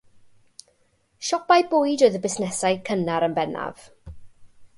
Siopau 1.29 1.67
bwyd 1.73 2.05
oedd 2.07 2.17
y 2.21 2.23
busnesau 2.25 2.81
cynnar 2.89 3.27
yn 3.29 3.37
bennaf. 3.39 3.87